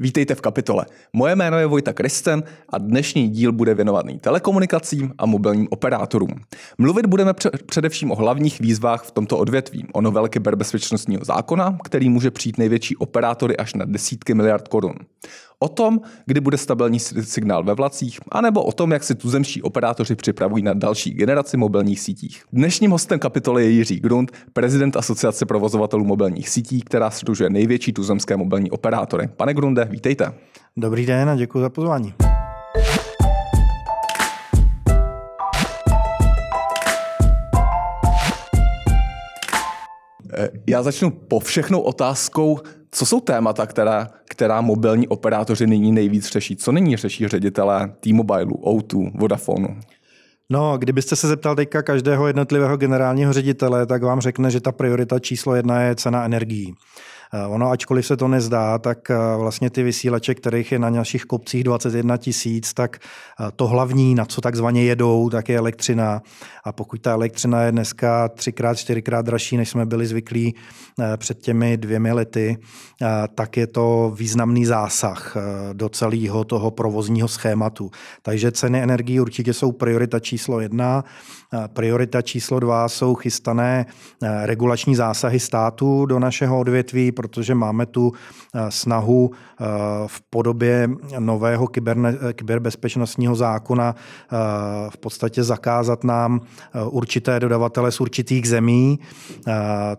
[0.00, 0.86] Vítejte v kapitole.
[1.12, 6.30] Moje jméno je Vojta Kristen a dnešní díl bude věnovaný telekomunikacím a mobilním operátorům.
[6.78, 7.34] Mluvit budeme
[7.66, 12.96] především o hlavních výzvách v tomto odvětví, o novel kyberbezpečnostního zákona, který může přijít největší
[12.96, 14.94] operátory až na desítky miliard korun
[15.62, 20.16] o tom, kdy bude stabilní signál ve vlacích, anebo o tom, jak si tuzemští operátoři
[20.16, 22.42] připravují na další generaci mobilních sítích.
[22.52, 28.36] Dnešním hostem kapitoly je Jiří Grund, prezident Asociace provozovatelů mobilních sítí, která sdružuje největší tuzemské
[28.36, 29.28] mobilní operátory.
[29.36, 30.32] Pane Grunde, vítejte.
[30.76, 32.14] Dobrý den a děkuji za pozvání.
[40.66, 42.58] Já začnu po všechnou otázkou,
[42.90, 46.56] co jsou témata, která, která mobilní operátoři nyní nejvíc řeší?
[46.56, 49.80] Co nyní řeší ředitelé T-Mobile, O2, Vodafonu?
[50.52, 55.18] No, kdybyste se zeptal teďka každého jednotlivého generálního ředitele, tak vám řekne, že ta priorita
[55.18, 56.74] číslo jedna je cena energií.
[57.34, 61.24] Eh, ono, ačkoliv se to nezdá, tak eh, vlastně ty vysílače, kterých je na našich
[61.24, 66.22] kopcích 21 tisíc, tak eh, to hlavní, na co takzvaně jedou, tak je elektřina.
[66.64, 70.54] A pokud ta elektřina je dneska třikrát, čtyřikrát dražší, než jsme byli zvyklí
[71.16, 72.58] před těmi dvěmi lety,
[73.34, 75.36] tak je to významný zásah
[75.72, 77.90] do celého toho provozního schématu.
[78.22, 81.04] Takže ceny energií určitě jsou priorita číslo jedna.
[81.72, 83.86] Priorita číslo dva jsou chystané
[84.44, 89.64] regulační zásahy státu do našeho odvětví, protože máme tu eh, snahu eh,
[90.06, 94.36] v podobě nového kyberne, kyberbezpečnostního zákona eh,
[94.90, 96.40] v podstatě zakázat nám
[96.90, 98.98] určité dodavatele z určitých zemí,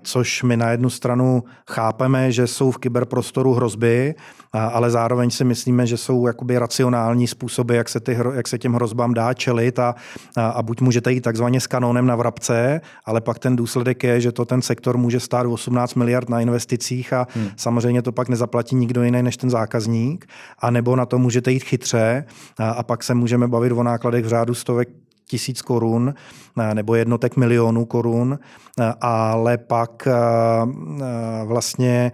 [0.04, 4.16] což my na jednu stranu chápeme, že jsou v kyberprostoru hrozby,
[4.54, 8.74] ale zároveň si myslíme, že jsou jakoby racionální způsoby, jak se, ty, jak se těm
[8.74, 9.96] hrozbám dá čelit a,
[10.38, 14.32] a buď můžete jít takzvaně s kanónem na vrabce, ale pak ten důsledek je, že
[14.32, 17.48] to ten sektor může stát 18 miliard na investicích a hmm.
[17.58, 20.26] samozřejmě to pak nezaplatí nikdo jiný než ten zákazník,
[20.60, 22.26] a nebo na to můžete jít chytře
[22.58, 24.90] a, a pak se můžeme bavit o nákladech v řádu stovek
[25.28, 26.14] tisíc korun
[26.74, 28.40] nebo jednotek milionů korun,
[29.02, 30.08] ale pak
[31.46, 32.12] vlastně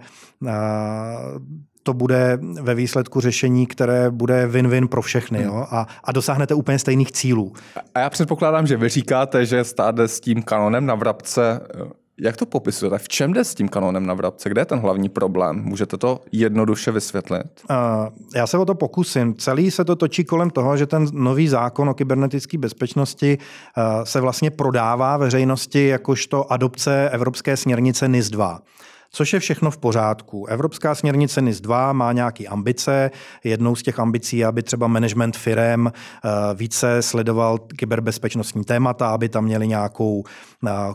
[1.88, 5.66] to bude ve výsledku řešení, které bude win-win pro všechny jo?
[5.70, 7.52] A, a dosáhnete úplně stejných cílů.
[7.94, 11.60] A já předpokládám, že vy říkáte, že státe s tím kanonem na vrabce
[12.20, 12.98] jak to popisujete?
[12.98, 14.48] V čem jde s tím kanonem na vrabce?
[14.48, 15.62] Kde je ten hlavní problém?
[15.64, 17.46] Můžete to jednoduše vysvětlit?
[17.70, 17.76] Uh,
[18.34, 19.34] já se o to pokusím.
[19.34, 24.20] Celý se to točí kolem toho, že ten nový zákon o kybernetické bezpečnosti uh, se
[24.20, 28.60] vlastně prodává veřejnosti jakožto adopce Evropské směrnice NIS 2
[29.10, 30.46] což je všechno v pořádku.
[30.46, 33.10] Evropská směrnice NIS 2 má nějaké ambice.
[33.44, 39.28] Jednou z těch ambicí je, aby třeba management firem eh, více sledoval kyberbezpečnostní témata, aby
[39.28, 40.24] tam měli nějakou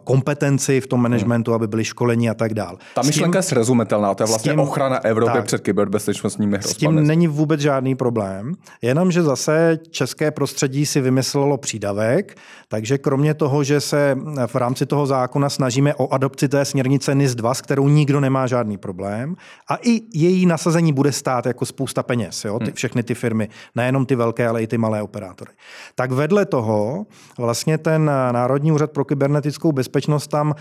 [0.03, 1.55] kompetenci v tom managementu, hmm.
[1.55, 2.77] aby byli školeni a tak dále.
[2.95, 6.73] Ta myšlenka je srozumitelná, to je vlastně tím, ochrana Evropy tak, před kyberbezpečnostními hrozbami.
[6.73, 12.37] S tím není vůbec žádný problém, jenomže zase české prostředí si vymyslelo přídavek,
[12.67, 17.35] takže kromě toho, že se v rámci toho zákona snažíme o adopci té směrnice NIS
[17.35, 19.35] 2, s kterou nikdo nemá žádný problém
[19.69, 22.59] a i její nasazení bude stát jako spousta peněz, jo?
[22.59, 22.73] Ty, hmm.
[22.73, 25.51] všechny ty firmy, nejenom ty velké, ale i ty malé operátory.
[25.95, 27.05] Tak vedle toho
[27.37, 30.55] vlastně ten Národní úřad pro kybernetickou bezpečnost tam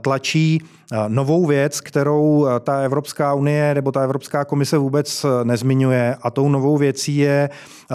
[0.00, 0.62] tlačí
[1.08, 6.76] novou věc, kterou ta Evropská unie nebo ta Evropská komise vůbec nezmiňuje a tou novou
[6.76, 7.50] věcí je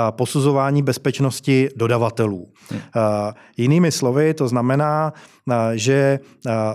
[0.09, 2.47] posuzování bezpečnosti dodavatelů.
[2.69, 2.81] Hmm.
[3.57, 5.13] Jinými slovy, to znamená,
[5.73, 6.19] že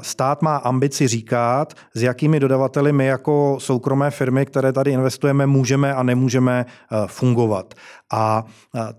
[0.00, 5.94] stát má ambici říkat, s jakými dodavateli my jako soukromé firmy, které tady investujeme, můžeme
[5.94, 6.66] a nemůžeme
[7.06, 7.74] fungovat.
[8.12, 8.44] A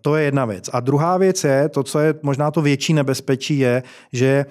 [0.01, 0.69] to je jedna věc.
[0.73, 4.45] A druhá věc je, to, co je možná to větší nebezpečí, je, že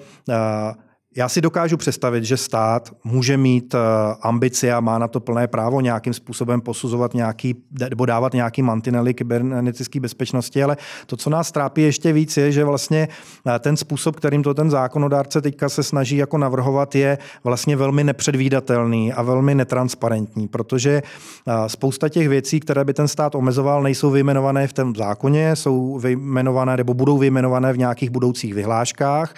[1.15, 3.77] já si dokážu představit, že stát může mít eh,
[4.21, 7.55] ambici a má na to plné právo nějakým způsobem posuzovat nějaký,
[7.89, 12.63] nebo dávat nějaký mantinely kybernetické bezpečnosti, ale to, co nás trápí ještě víc, je, že
[12.63, 13.07] vlastně
[13.47, 18.03] eh, ten způsob, kterým to ten zákonodárce teďka se snaží jako navrhovat, je vlastně velmi
[18.03, 24.11] nepředvídatelný a velmi netransparentní, protože eh, spousta těch věcí, které by ten stát omezoval, nejsou
[24.11, 29.33] vyjmenované v tom zákoně, jsou vyjmenované nebo budou vyjmenované v nějakých budoucích vyhláškách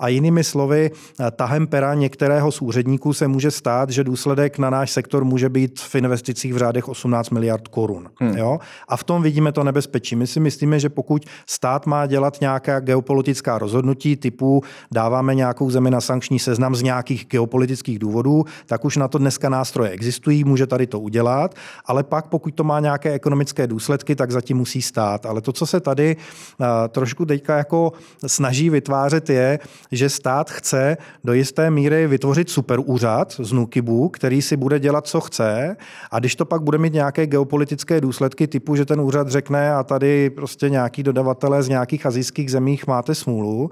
[0.00, 4.70] a jinými slovy, Eh, tahem pera některého z úředníků se může stát, že důsledek na
[4.70, 8.08] náš sektor může být v investicích v řádech 18 miliard korun.
[8.20, 8.36] Hmm.
[8.36, 8.58] Jo?
[8.88, 10.16] A v tom vidíme to nebezpečí.
[10.16, 14.62] My si myslíme, že pokud stát má dělat nějaká geopolitická rozhodnutí typu
[14.92, 19.48] dáváme nějakou zemi na sankční seznam z nějakých geopolitických důvodů, tak už na to dneska
[19.48, 24.30] nástroje existují, může tady to udělat, ale pak pokud to má nějaké ekonomické důsledky, tak
[24.30, 25.26] zatím musí stát.
[25.26, 27.92] Ale to, co se tady uh, trošku teďka jako
[28.26, 29.58] snaží vytvářet, je,
[29.92, 35.06] že stát chce chce do jisté míry vytvořit superúřad z Nukibu, který si bude dělat,
[35.06, 35.76] co chce
[36.10, 39.82] a když to pak bude mít nějaké geopolitické důsledky typu, že ten úřad řekne a
[39.82, 43.70] tady prostě nějaký dodavatelé z nějakých azijských zemích máte smůlu,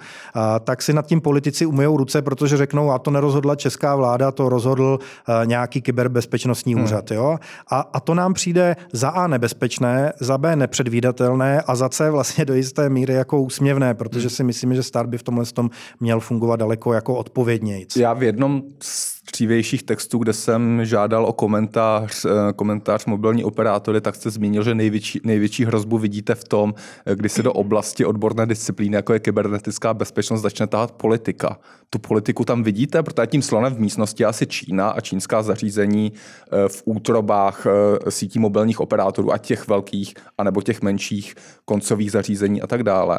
[0.64, 4.48] tak si nad tím politici umyjou ruce, protože řeknou, a to nerozhodla česká vláda, to
[4.48, 4.98] rozhodl
[5.44, 6.84] nějaký kyberbezpečnostní hmm.
[6.84, 7.10] úřad.
[7.10, 7.38] Jo?
[7.70, 12.44] A, a to nám přijde za A nebezpečné, za B nepředvídatelné a za C vlastně
[12.44, 14.30] do jisté míry jako úsměvné, protože hmm.
[14.30, 15.70] si myslíme, že stát by v tomhle tom
[16.00, 17.96] měl fungovat daleko jako odpovědnějíc.
[17.96, 24.00] Já v jednom z dřívějších textů, kde jsem žádal o komentář, eh, komentář mobilní operátory,
[24.00, 26.74] tak jste zmínil, že největší, největší hrozbu vidíte v tom,
[27.06, 31.58] eh, kdy se do oblasti odborné disciplíny, jako je kybernetická bezpečnost, začne tahat politika.
[31.90, 36.12] Tu politiku tam vidíte, protože tím slonem v místnosti je asi Čína a čínská zařízení
[36.12, 37.66] eh, v útrobách
[38.08, 41.34] sítí mobilních operátorů, a těch velkých, anebo těch menších
[41.64, 43.18] koncových zařízení a tak dále.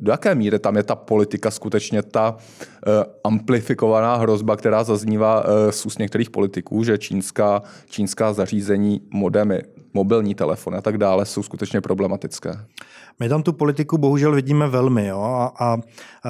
[0.00, 2.36] Do jaké míry tam je ta politika skutečně ta
[3.24, 9.62] amplifikovaná hrozba, která zazní zaznívá eh, z úst některých politiků, že čínská, čínská zařízení, modemy,
[9.94, 12.50] mobilní telefony a tak dále jsou skutečně problematické.
[13.20, 15.06] My tam tu politiku bohužel vidíme velmi.
[15.06, 15.20] Jo?
[15.20, 15.76] A, a,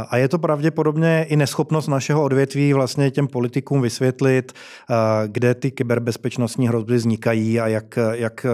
[0.08, 4.52] a je to pravděpodobně i neschopnost našeho odvětví vlastně těm politikům vysvětlit,
[5.26, 8.46] kde ty kyberbezpečnostní hrozby vznikají a jak, jak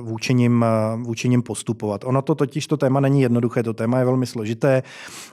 [0.00, 0.64] vůči, nim,
[1.02, 2.04] vůči nim postupovat.
[2.04, 4.82] Ono to totiž, to téma není jednoduché, to téma je velmi složité.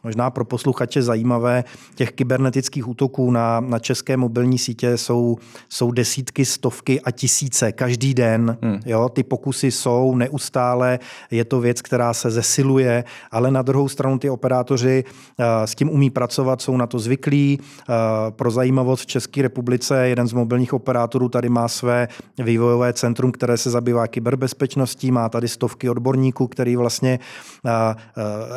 [0.04, 1.64] Možná pro posluchače zajímavé,
[1.96, 5.38] těch kybernetických útoků na, na české mobilní sítě jsou,
[5.70, 8.58] jsou desítky, stovky a tisíce každý den.
[8.62, 8.80] Hmm.
[8.86, 9.10] Jo?
[9.10, 11.00] Ty pokusy jsou neustále,
[11.32, 15.90] je to věc, která se zesiluje, ale na druhou stranu ty operátoři eh, s tím
[15.90, 17.60] umí pracovat, jsou na to zvyklí.
[17.60, 17.94] Eh,
[18.30, 22.08] pro zajímavost v České republice jeden z mobilních operátorů tady má své
[22.44, 27.20] vývojové centrum, které se zabývá kyberbezpečností, má tady stovky odborníků, který vlastně
[27.66, 27.72] eh,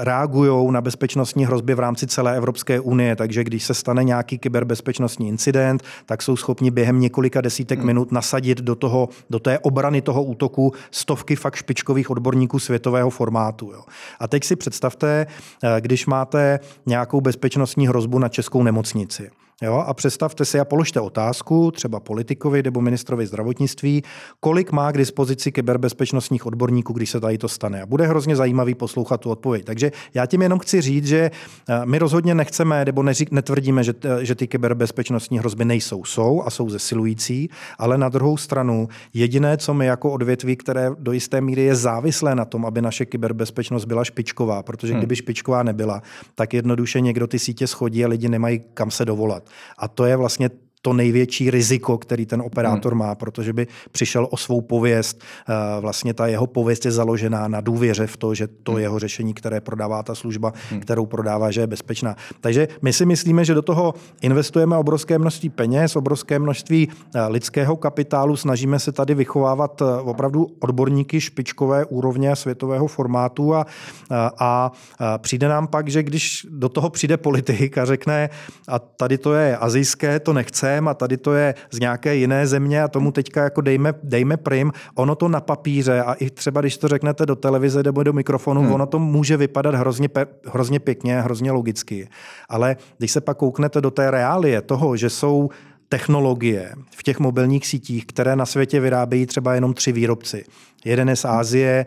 [0.05, 5.29] reagují na bezpečnostní hrozby v rámci celé Evropské unie, takže když se stane nějaký kyberbezpečnostní
[5.29, 7.87] incident, tak jsou schopni během několika desítek hmm.
[7.87, 13.68] minut nasadit do, toho, do té obrany toho útoku stovky fakt špičkových odborníků světového formátu.
[13.73, 13.83] Jo.
[14.21, 15.27] A teď si představte,
[15.63, 19.31] eh, když máte nějakou bezpečnostní hrozbu na českou nemocnici.
[19.63, 19.75] Jo?
[19.75, 24.03] A představte si a položte otázku třeba politikovi nebo ministrovi zdravotnictví,
[24.41, 27.83] kolik má k dispozici kyberbezpečnostních odborníků, když se tady to stane.
[27.83, 29.65] A bude hrozně zajímavý poslouchat tu odpověď.
[29.65, 31.31] Takže já tím jenom chci říct, že
[31.69, 36.05] eh, my rozhodně nechceme nebo neřík, netvrdíme, že, eh, že ty kyberbezpečnostní hrozby nejsou.
[36.05, 41.13] Jsou a jsou zesilující, ale na druhou stranu jediné, co my jako odvětví, které do
[41.13, 45.01] jisté míry je závislé na tom, aby naše kyberbezpečnost byla špičková, protože hmm.
[45.01, 46.03] kdyby špičková nebyla,
[46.35, 49.48] tak jednoduše někdo ty sítě schodí a lidi nemají kam se dovolat.
[49.79, 50.51] A to je vlastně
[50.83, 52.99] to největší riziko, který ten operátor hmm.
[52.99, 55.21] má, protože by přišel o svou pověst.
[55.49, 58.81] Eh, vlastně ta jeho pověst je založená na důvěře v to, že to hmm.
[58.81, 60.81] jeho řešení, které prodává ta služba, hmm.
[60.81, 62.17] kterou prodává, že je bezpečná.
[62.41, 67.77] Takže my si myslíme, že do toho investujeme obrovské množství peněz, obrovské množství eh, lidského
[67.77, 73.67] kapitálu, snažíme se tady vychovávat eh, opravdu odborníky špičkové úrovně světového formátu a,
[74.11, 78.31] a, a přijde nám pak, že když do toho přijde politik a řekne,
[78.69, 82.47] a tady to je azijské, to nechce, sem a tady to je z nějaké jiné
[82.47, 84.73] země a tomu teďka jako dejme, dejme prim.
[84.95, 88.61] Ono to na papíře a i třeba když to řeknete do televize nebo do mikrofonu,
[88.61, 88.73] hmm.
[88.73, 92.09] ono to může vypadat hrozně, pe, hrozně pěkně, hrozně logicky.
[92.49, 95.49] Ale když se pak kouknete do té reálie toho, že jsou
[95.89, 100.45] technologie v těch mobilních sítích, které na světě vyrábějí třeba jenom tři výrobci.
[100.85, 101.87] Jeden je z Ázie,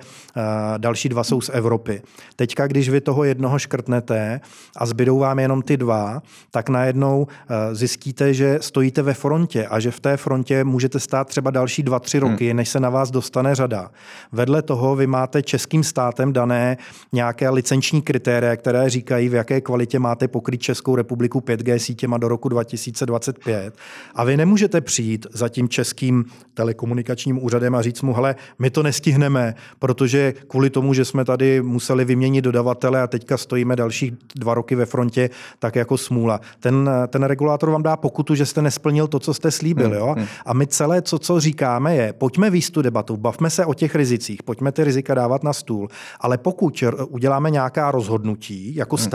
[0.78, 2.02] další dva jsou z Evropy.
[2.36, 4.42] Teďka, když vy toho jednoho škrtnete
[4.78, 7.28] a zbydou vám jenom ty dva, tak najednou
[7.72, 12.00] zjistíte, že stojíte ve frontě a že v té frontě můžete stát třeba další dva,
[12.00, 12.58] tři roky, hmm.
[12.58, 13.92] než se na vás dostane řada.
[14.32, 16.78] Vedle toho vy máte českým státem dané
[17.12, 22.28] nějaké licenční kritéria, které říkají, v jaké kvalitě máte pokryt Českou republiku 5G sítěma do
[22.28, 23.74] roku 2025.
[24.16, 28.84] A vy nemůžete přijít za tím českým telekomunikačním úřadem a říct mu, hele, my to
[28.84, 34.54] nestihneme, protože kvůli tomu, že jsme tady museli vyměnit dodavatele a teďka stojíme dalších dva
[34.54, 35.30] roky ve frontě,
[35.60, 36.42] tak jako smůla.
[36.60, 39.90] Ten, ten regulátor vám dá pokutu, že jste nesplnil to, co jste slíbil.
[39.90, 40.16] Hmm, jo?
[40.18, 40.28] Hmm.
[40.46, 43.96] A my celé, co, co říkáme, je, pojďme víc tu debatu, bavme se o těch
[43.96, 45.88] rizicích, pojďme ty rizika dávat na stůl,
[46.20, 49.06] ale pokud uděláme nějaká rozhodnutí jako hmm.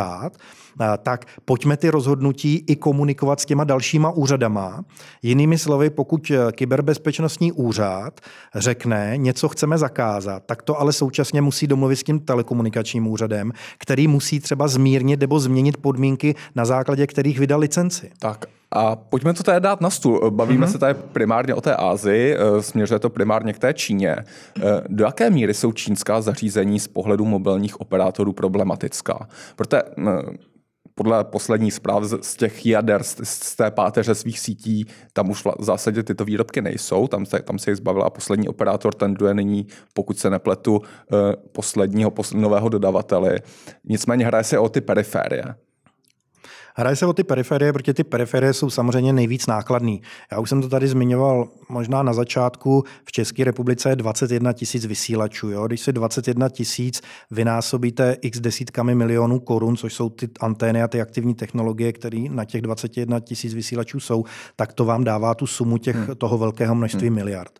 [0.76, 4.84] Stát, tak pojďme ty rozhodnutí i komunikovat s těma dalšíma úřadama.
[5.22, 8.20] Jinými slovy, pokud kyberbezpečnostní úřad
[8.54, 14.08] řekne něco chceme zakázat, tak to ale současně musí domluvit s tím telekomunikačním úřadem, který
[14.08, 18.10] musí třeba zmírnit nebo změnit podmínky, na základě kterých vydal licenci.
[18.18, 20.30] Tak a pojďme to tady dát na stůl.
[20.30, 20.72] Bavíme mm-hmm.
[20.72, 24.16] se tady primárně o té Ázii, eh, směřuje to primárně k té Číně.
[24.16, 29.28] Eh, do jaké míry jsou čínská zařízení z pohledu mobilních operátorů problematická?
[29.56, 30.02] Protože eh,
[30.98, 36.02] podle poslední zpráv z těch jader, z té páteře svých sítí, tam už v zásadě
[36.02, 40.18] tyto výrobky nejsou, tam se, tam se jich zbavila a poslední operátor tenduje nyní, pokud
[40.18, 43.38] se nepletu, eh, posledního nového dodavatele.
[43.84, 45.54] Nicméně hraje se o ty periférie.
[46.78, 50.02] Hraje se o ty periferie, protože ty periferie jsou samozřejmě nejvíc nákladný.
[50.32, 52.84] Já už jsem to tady zmiňoval možná na začátku.
[53.04, 55.50] V České republice je 21 tisíc vysílačů.
[55.50, 55.66] Jo?
[55.66, 61.00] Když si 21 tisíc vynásobíte x desítkami milionů korun, což jsou ty antény a ty
[61.00, 64.24] aktivní technologie, které na těch 21 tisíc vysílačů jsou,
[64.56, 66.16] tak to vám dává tu sumu těch, hmm.
[66.16, 67.16] toho velkého množství hmm.
[67.16, 67.58] miliard.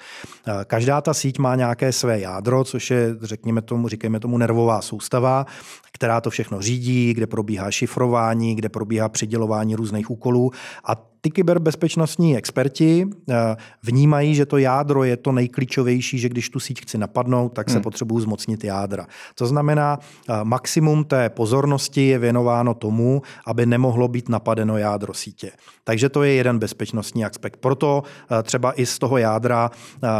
[0.64, 5.46] Každá ta síť má nějaké své jádro, což je, řekněme tomu, říkejme tomu nervová soustava,
[5.92, 10.50] která to všechno řídí, kde probíhá šifrování, kde probíhá přidělování různých úkolů
[10.84, 16.60] a ty kyberbezpečnostní experti eh, vnímají, že to jádro je to nejklíčovější, že když tu
[16.60, 17.82] síť chci napadnout, tak se hmm.
[17.82, 19.06] potřebuju zmocnit jádra.
[19.34, 25.50] To znamená, eh, maximum té pozornosti je věnováno tomu, aby nemohlo být napadeno jádro sítě.
[25.84, 27.56] Takže to je jeden bezpečnostní aspekt.
[27.56, 29.70] Proto eh, třeba i z toho jádra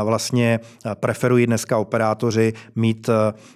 [0.05, 0.61] vlastně
[0.95, 3.11] preferují dneska operátoři mít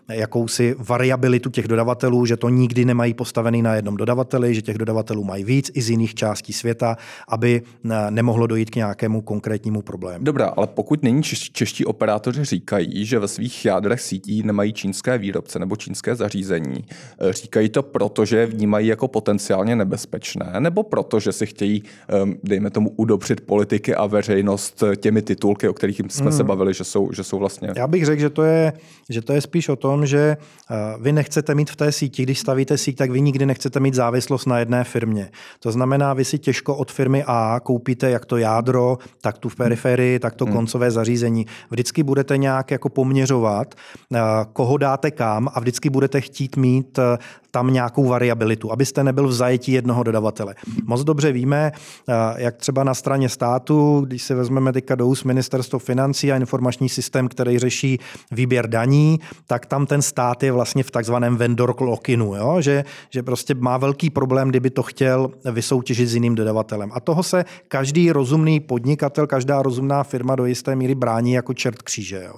[0.09, 5.25] jakousi variabilitu těch dodavatelů, že to nikdy nemají postavený na jednom dodavateli, že těch dodavatelů
[5.25, 6.97] mají víc i z jiných částí světa,
[7.28, 10.25] aby eh, nemohlo dojít k nějakému konkrétnímu problému.
[10.25, 15.59] Dobrá, ale pokud nyní čeští operátoři říkají, že ve svých jádrech sítí nemají čínské výrobce
[15.59, 16.85] nebo čínské zařízení,
[17.20, 21.82] eh, říkají to proto, že je vnímají jako potenciálně nebezpečné, nebo proto, že si chtějí,
[22.09, 26.32] ehm, dejme tomu, udobřit politiky a veřejnost těmi titulky, o kterých jsme hmm.
[26.32, 27.68] se bavili, že jsou, že jsou vlastně.
[27.76, 28.73] Já bych řekl, že to, je,
[29.09, 32.38] že to je spíš o tom, že eh, vy nechcete mít v té síti, když
[32.38, 35.30] stavíte síť, tak vy nikdy nechcete mít závislost na jedné firmě.
[35.61, 40.18] To znamená, vy si těžko od firmy a koupíte jak to jádro, tak tu periferii,
[40.18, 40.54] tak to hmm.
[40.54, 41.46] koncové zařízení.
[41.70, 43.74] Vždycky budete nějak jako poměřovat,
[44.14, 44.18] eh,
[44.52, 47.18] koho dáte kam a vždycky budete chtít mít eh,
[47.50, 50.54] tam nějakou variabilitu, abyste nebyl v zajetí jednoho dodavatele.
[50.85, 51.73] Moc dobře víme,
[52.09, 56.37] eh, jak třeba na straně státu, když se vezmeme teďka do úst ministerstvo financí a
[56.37, 57.99] informační systém, který řeší
[58.30, 62.61] výběr daní, tak tam ten stát je vlastně v takzvaném vendor lockinu, jo?
[62.61, 66.90] Že, že prostě má velký problém, kdyby to chtěl vysoutěžit s jiným dodavatelem.
[66.95, 71.83] A toho se každý rozumný podnikatel, každá rozumná firma do jisté míry brání jako čert
[71.83, 72.23] kříže.
[72.26, 72.35] Jo?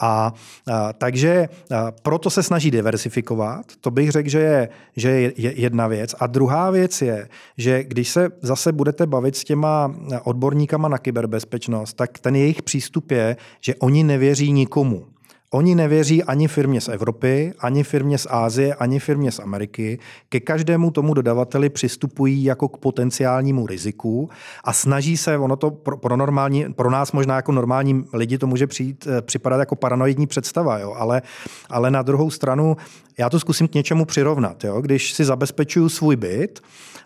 [0.00, 0.32] A,
[0.66, 3.66] a takže a, proto se snaží diversifikovat.
[3.80, 6.14] To bych řekl, že je, že je jedna věc.
[6.18, 11.96] A druhá věc je, že když se zase budete bavit s těma odborníkama na kyberbezpečnost,
[11.96, 15.06] tak ten jejich přístup je, že oni nevěří nikomu.
[15.50, 19.98] Oni nevěří ani firmě z Evropy, ani firmě z Ázie, ani firmě z Ameriky.
[20.28, 24.30] Ke každému tomu dodavateli přistupují jako k potenciálnímu riziku
[24.64, 28.46] a snaží se, ono to pro, pro, normální, pro nás možná jako normální lidi to
[28.46, 30.94] může přijít, eh, připadat jako paranoidní představa, jo?
[30.98, 31.22] Ale,
[31.70, 32.76] ale na druhou stranu
[33.18, 34.64] já to zkusím k něčemu přirovnat.
[34.64, 34.80] Jo?
[34.80, 36.60] Když si zabezpečuju svůj byt,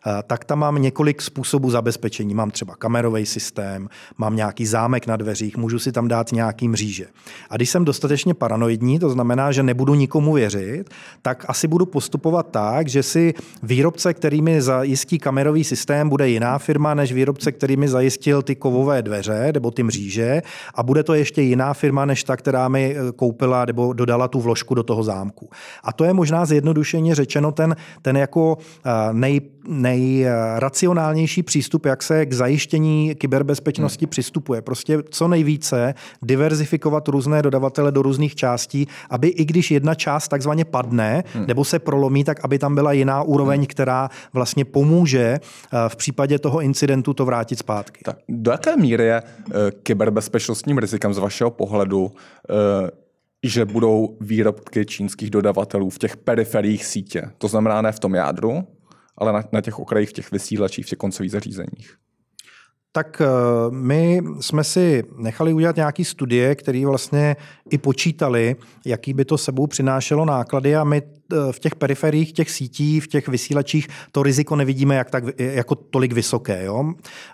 [0.06, 2.34] Eh, tak tam mám několik způsobů zabezpečení.
[2.34, 3.88] Mám třeba kamerový systém,
[4.18, 7.06] mám nějaký zámek na dveřích, můžu si tam dát nějaký mříže.
[7.50, 10.84] A když jsem dostatečně paranoidní, to znamená, že nebudu nikomu věřit,
[11.22, 16.58] tak asi budu postupovat tak, že si výrobce, který mi zajistí kamerový systém, bude jiná
[16.58, 20.42] firma než výrobce, který mi zajistil ty kovové dveře nebo ty mříže
[20.74, 24.40] a bude to ještě jiná firma než ta, která mi eh, koupila nebo dodala tu
[24.40, 25.50] vložku do toho zámku.
[25.82, 32.02] A to je možná zjednodušeně řečeno ten, ten jako eh, nej, nej nejracionálnější přístup, jak
[32.02, 34.10] se k zajištění kyberbezpečnosti hmm.
[34.10, 34.62] přistupuje.
[34.62, 40.64] Prostě co nejvíce diverzifikovat různé dodavatele do různých částí, aby i když jedna část takzvaně
[40.64, 41.46] padne hmm.
[41.46, 43.66] nebo se prolomí, tak aby tam byla jiná úroveň, hmm.
[43.66, 48.00] která vlastně pomůže eh, v případě toho incidentu to vrátit zpátky.
[48.04, 52.12] Tak do jaké míry je uh, kyberbezpečnostním rizikem z vašeho pohledu
[53.42, 57.30] že budou výrobky čínských dodavatelů v těch periferiích sítě.
[57.38, 58.66] To znamená ne v tom jádru,
[59.18, 61.96] ale na, na těch okrajích, v těch vysílačích, v těch koncových zařízeních.
[62.92, 63.26] Tak eh,
[63.70, 67.36] my jsme si nechali udělat nějaké studie, které vlastně
[67.72, 71.02] i počítali, jaký by to sebou přinášelo náklady a my
[71.50, 76.12] v těch periferiích těch sítí, v těch vysílačích to riziko nevidíme jak tak, jako tolik
[76.12, 76.64] vysoké.
[76.64, 76.84] Jo?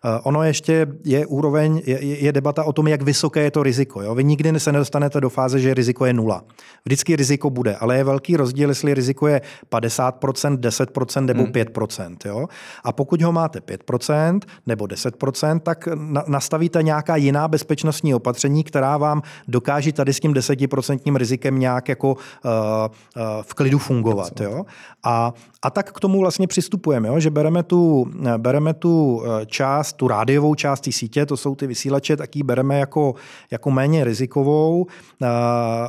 [0.05, 4.03] Eh, ono ještě je úroveň, je, je debata o tom, jak vysoké je to riziko.
[4.03, 4.15] Jo?
[4.15, 6.45] Vy nikdy se nedostanete do fáze, že riziko je nula.
[6.85, 9.41] Vždycky riziko bude, ale je velký rozdíl, jestli riziko je
[9.71, 11.53] 50%, 10% nebo hmm.
[11.53, 12.17] 5%.
[12.25, 12.47] Jo?
[12.85, 15.89] A pokud ho máte 5% nebo 10%, tak
[16.27, 22.13] nastavíte nějaká jiná bezpečnostní opatření, která vám dokáže tady s tím 10% rizikem nějak jako
[22.13, 24.41] uh, uh, v klidu fungovat.
[24.41, 24.65] Jo?
[25.05, 25.33] A,
[25.63, 27.21] a tak k tomu vlastně přistupujeme, jo?
[27.21, 31.67] že bereme tu, bereme tu eh, část, tu rádiovou část té sítě, to jsou ty
[31.67, 33.15] vysílače, tak ji bereme jako,
[33.51, 34.87] jako méně rizikovou.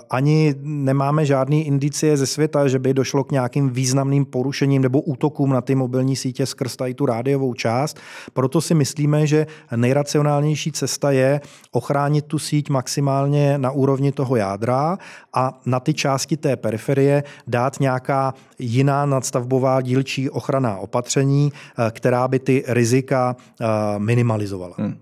[0.10, 5.50] Ani nemáme žádný indicie ze světa, že by došlo k nějakým významným porušením nebo útokům
[5.50, 7.98] na ty mobilní sítě skrz tady tu rádiovou část.
[8.34, 14.98] Proto si myslíme, že nejracionálnější cesta je ochránit tu síť maximálně na úrovni toho jádra
[15.34, 22.28] a na ty části té periferie dát nějaká jiná nadstavbová dílčí ochranná opatření, eh, která
[22.28, 23.66] by ty rizika eh,
[23.98, 24.76] minimalizovala.
[24.78, 24.98] Hmm.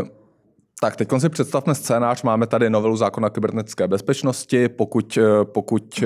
[0.00, 0.08] Uh.
[0.80, 2.22] Tak teď si představme scénář.
[2.22, 4.68] Máme tady novelu zákona kybernetické bezpečnosti.
[4.68, 6.04] Pokud, pokud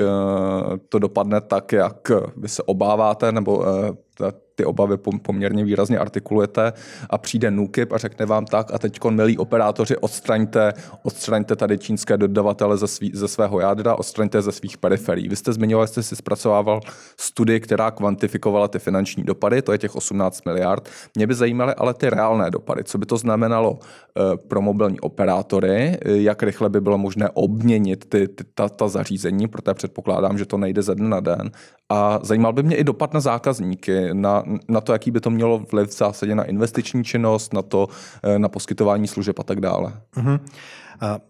[0.88, 3.64] to dopadne tak, jak vy se obáváte, nebo
[4.54, 6.72] ty obavy poměrně výrazně artikulujete
[7.10, 12.16] a přijde NUKIP a řekne vám tak a teď milí operátoři, odstraňte, odstraňte tady čínské
[12.16, 15.28] dodavatele ze, svý, ze svého jádra, odstraňte ze svých periferií.
[15.28, 16.80] Vy jste zmiňoval, jste si zpracovával
[17.16, 20.88] studii, která kvantifikovala ty finanční dopady, to je těch 18 miliard.
[21.14, 22.84] Mě by zajímaly ale ty reálné dopady.
[22.84, 28.04] Co by to znamenalo eh, pro mobilní operátory, eh, jak rychle by bylo možné obměnit
[28.08, 31.50] ty, ty, ta, ta zařízení, protože předpokládám, že to nejde ze dne na den.
[31.92, 35.58] A zajímal by mě i dopad na zákazníky, na, na to, jaký by to mělo
[35.72, 37.88] vliv v zásadě na investiční činnost, na to,
[38.22, 39.92] eh, na poskytování služeb a tak dále.
[40.16, 40.38] Mm-hmm.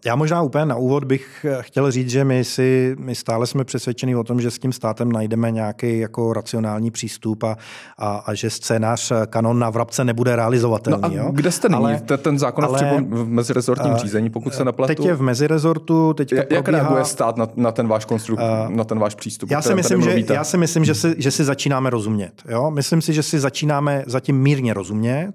[0.05, 3.63] Já možná úplně na úvod bych eh, chtěl říct, že my, si, my stále jsme
[3.63, 7.57] přesvědčeni o tom, že s tím státem najdeme nějaký jako racionální přístup a,
[7.97, 11.01] a, a že scénář eh, kanon na vrabce nebude realizovatelný.
[11.15, 11.31] No a jo?
[11.31, 11.79] kde jste nyní?
[11.79, 14.95] Ale, ten zákon ale, v mezirezortním řízení, pokud se nepletu?
[14.95, 16.13] Teď je v mezirezortu.
[16.13, 19.51] Teďka jak probíhá, reaguje stát na, na ten váš konstrukt, uh, na ten váš přístup?
[19.51, 22.33] Já si myslím, že, já si myslím, že si, že si začínáme rozumět.
[22.49, 22.71] Jo?
[22.71, 25.33] Myslím si, že si začínáme zatím mírně rozumět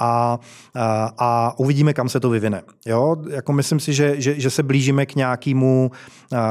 [0.00, 0.38] a,
[0.74, 2.62] a, a uvidíme, kam se to vyvine.
[2.86, 3.16] Jo?
[3.30, 5.90] Jako myslím si, že, že, že se blížíme k nějakému,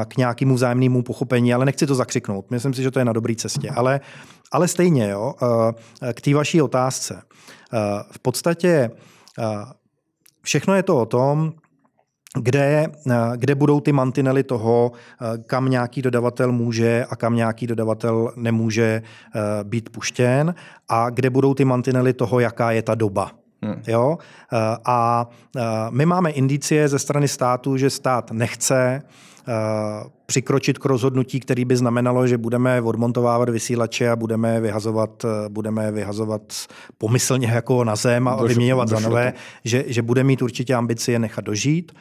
[0.08, 2.50] k nějakému vzájemnému pochopení, ale nechci to zakřiknout.
[2.50, 3.70] Myslím si, že to je na dobré cestě.
[3.70, 4.00] Ale,
[4.52, 5.34] ale stejně, jo,
[6.14, 7.22] k té vaší otázce.
[8.10, 8.90] V podstatě
[10.42, 11.52] všechno je to o tom,
[12.38, 12.86] kde,
[13.36, 14.92] kde budou ty mantinely toho,
[15.46, 20.54] kam nějaký dodavatel může a kam nějaký dodavatel nemůže eh, být puštěn
[20.88, 23.30] a kde budou ty mantinely toho, jaká je ta doba.
[23.62, 23.82] Hmm.
[23.86, 24.18] Jo?
[24.52, 29.02] Eh, a eh, my máme indicie ze strany státu, že stát nechce
[30.26, 36.52] přikročit k rozhodnutí, který by znamenalo, že budeme odmontovávat vysílače a budeme vyhazovat, budeme vyhazovat
[36.98, 39.32] pomyslně jako na zem a vyměňovat za nové,
[39.64, 41.92] že, že bude mít určitě ambici je nechat dožít.
[41.92, 42.00] Uh,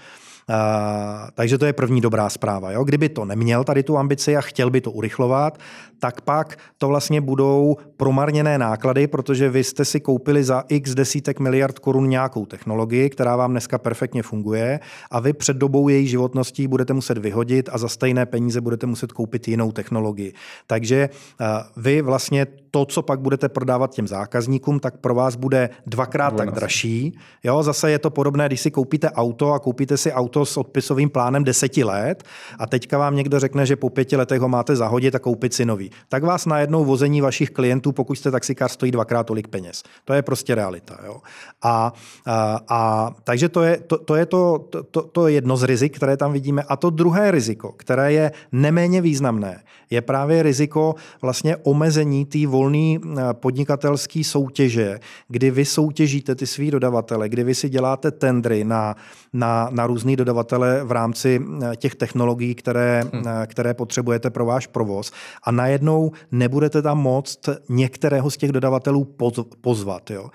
[1.33, 2.71] takže to je první dobrá zpráva.
[2.71, 2.83] Jo?
[2.83, 5.57] Kdyby to neměl tady tu ambici a chtěl by to urychlovat,
[5.99, 11.39] tak pak to vlastně budou promarněné náklady, protože vy jste si koupili za x desítek
[11.39, 14.79] miliard korun nějakou technologii, která vám dneska perfektně funguje
[15.11, 19.11] a vy před dobou její životností budete muset vyhodit a za stejné peníze budete muset
[19.11, 20.33] koupit jinou technologii.
[20.67, 21.47] Takže uh,
[21.83, 26.51] vy vlastně to, co pak budete prodávat těm zákazníkům, tak pro vás bude dvakrát tak
[26.51, 27.17] dražší.
[27.43, 31.09] Jo, zase je to podobné, když si koupíte auto a koupíte si auto s odpisovým
[31.09, 32.23] plánem deseti let
[32.59, 35.65] a teďka vám někdo řekne, že po pěti letech ho máte zahodit a koupit si
[35.65, 35.91] nový.
[36.09, 39.83] Tak vás najednou vození vašich klientů, pokud jste taxikář, stojí dvakrát tolik peněz.
[40.05, 40.97] To je prostě realita.
[41.05, 41.21] Jo.
[41.61, 41.93] A,
[42.25, 46.17] a, a takže to je to, to, je to, to, to jedno z rizik, které
[46.17, 46.63] tam vidíme.
[46.67, 52.95] A to druhé riziko, které je neméně významné, je právě riziko vlastně omezení té volné
[52.95, 52.99] eh,
[53.33, 58.95] podnikatelské soutěže, kdy vy soutěžíte ty svý dodavatele, kdy vy si děláte tendry na,
[59.33, 63.23] na, na různý dodavatele v rámci eh, těch technologií, které, hmm.
[63.27, 65.11] Eh, které potřebujete pro váš provoz
[65.43, 69.15] a najednou nebudete tam moct některého z těch dodavatelů
[69.61, 70.11] pozvat.
[70.11, 70.29] Jo.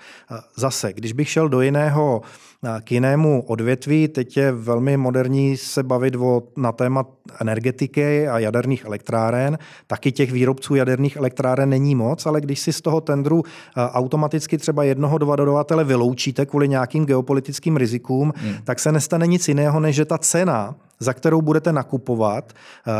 [0.55, 2.21] Zase, když bych šel do jiného
[2.83, 4.07] k jinému odvětví.
[4.07, 7.05] Teď je velmi moderní se bavit o, na téma
[7.41, 9.57] energetiky a jaderných elektráren.
[9.87, 13.43] Taky těch výrobců jaderných elektráren není moc, ale když si z toho tendru
[13.75, 18.53] automaticky třeba jednoho dva dodavatele vyloučíte kvůli nějakým geopolitickým rizikům, hmm.
[18.63, 22.53] tak se nestane nic jiného, než že ta cena za kterou budete nakupovat,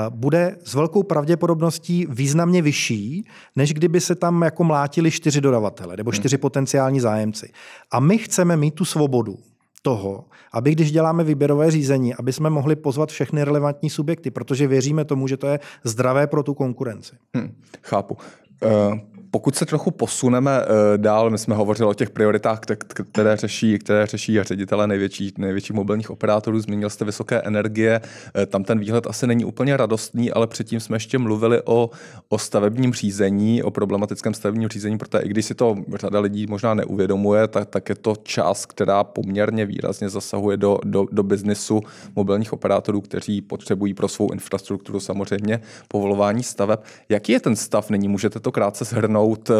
[0.09, 6.11] bude s velkou pravděpodobností významně vyšší, než kdyby se tam jako mlátili čtyři dodavatele nebo
[6.11, 6.41] čtyři hmm.
[6.41, 7.51] potenciální zájemci.
[7.91, 9.39] A my chceme mít tu svobodu
[9.81, 15.05] toho, aby když děláme výběrové řízení, aby jsme mohli pozvat všechny relevantní subjekty, protože věříme
[15.05, 17.15] tomu, že to je zdravé pro tu konkurenci.
[17.35, 18.17] Hmm, chápu.
[18.65, 18.99] Uh
[19.31, 22.59] Pokud se trochu posuneme eh, dál, my jsme hovořili o těch prioritách,
[23.11, 26.59] které řeší, které řeší ředitele největší, největších mobilních operátorů.
[26.59, 28.01] Zmínil jste vysoké energie,
[28.35, 31.89] eh, tam ten výhled asi není úplně radostný, ale předtím jsme ještě mluvili o,
[32.29, 36.73] o stavebním řízení, o problematickém stavebním řízení, protože i když si to řada lidí možná
[36.73, 41.81] neuvědomuje, tak, tak je to část, která poměrně výrazně zasahuje do, do, do biznisu
[42.15, 46.79] mobilních operátorů, kteří potřebují pro svou infrastrukturu samozřejmě povolování staveb.
[47.09, 48.07] Jaký je ten stav nyní?
[48.07, 49.18] Můžete to krátce shrnout,
[49.49, 49.53] eh,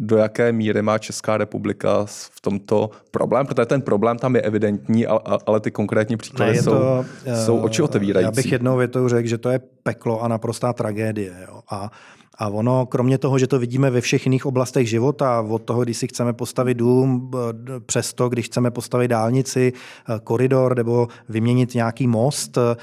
[0.00, 5.06] do jaké míry má Česká republika v tomto problém, protože ten problém tam je evidentní,
[5.46, 7.04] ale ty konkrétní příklady ne, jsou, to,
[7.44, 8.26] jsou oči otevírající.
[8.26, 11.32] Já bych jednou větou řekl, že to je peklo a naprostá tragédie.
[11.48, 11.60] Jo.
[11.70, 11.90] A
[12.38, 15.96] a ono, kromě toho, že to vidíme ve všech jiných oblastech života, od toho, když
[15.96, 17.30] si chceme postavit dům,
[17.86, 22.76] přes to, když chceme postavit dálnici, e, koridor nebo vyměnit nějaký most, e,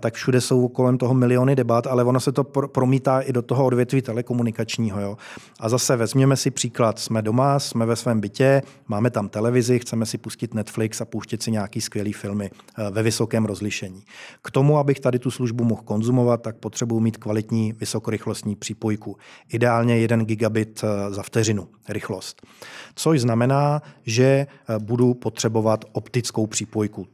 [0.00, 3.64] tak všude jsou kolem toho miliony debat, ale ono se to promítá i do toho
[3.64, 5.00] odvětví telekomunikačního.
[5.00, 5.16] Jo.
[5.60, 6.98] A zase vezměme si příklad.
[6.98, 11.42] Jsme doma, jsme ve svém bytě, máme tam televizi, chceme si pustit Netflix a pouštět
[11.42, 12.50] si nějaký skvělý filmy
[12.90, 14.02] ve vysokém rozlišení.
[14.42, 19.16] K tomu, abych tady tu službu mohl konzumovat, tak potřebuji mít kvalitní vysokorychlostní přípoj dvojku.
[19.48, 22.46] Ideálně 1 gigabit eh, za vteřinu rychlost.
[22.94, 27.06] Což znamená, že eh, budu potřebovat optickou přípojku.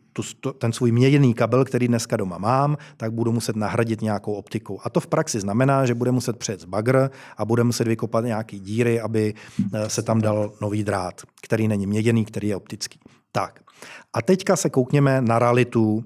[0.58, 4.80] Ten svůj měděný kabel, který dneska doma mám, tak budu muset nahradit nějakou optikou.
[4.84, 8.60] A to v praxi znamená, že bude muset přejet bagr a bude muset vykopat nějaký
[8.60, 9.34] díry, aby
[9.74, 12.98] eh, se tam dal nový drát, který není měděný, který je optický.
[13.32, 13.60] Tak.
[14.12, 16.04] A teďka se koukněme na realitu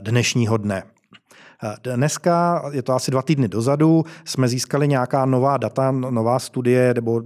[0.00, 0.82] dnešního dne.
[1.82, 7.22] Dneska, je to asi dva týdny dozadu, jsme získali nějaká nová data, nová studie nebo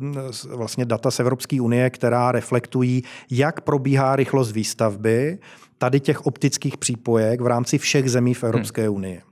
[0.51, 5.38] vlastně data z Evropské unie, která reflektují, jak probíhá rychlost výstavby
[5.79, 8.94] tady těch optických přípojek v rámci všech zemí v Evropské hmm.
[8.94, 9.22] unii.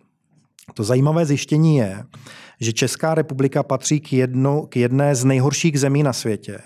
[0.75, 2.05] To zajímavé zjištění je,
[2.61, 6.59] že Česká republika patří k, jedno, k jedné z nejhorších zemí na světě,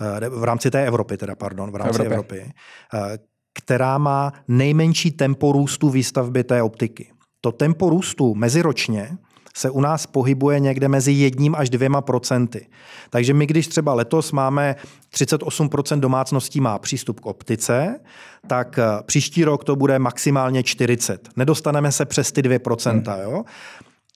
[0.00, 2.54] eh, v rámci té Evropy, teda pardon, v rámci Evropy, Evropy
[2.94, 3.18] eh,
[3.54, 7.12] která má nejmenší tempo růstu výstavby té optiky
[7.44, 9.18] to tempo růstu meziročně
[9.54, 12.66] se u nás pohybuje někde mezi jedním až dvěma procenty.
[13.10, 14.76] Takže my, když třeba letos máme
[15.14, 18.00] 38% domácností má přístup k optice,
[18.46, 21.28] tak eh, příští rok to bude maximálně 40.
[21.36, 23.12] Nedostaneme se přes ty 2%.
[23.12, 23.22] Hmm.
[23.22, 23.44] Jo?